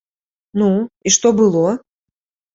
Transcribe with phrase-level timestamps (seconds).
[0.61, 0.69] Ну,
[1.07, 1.67] і што было?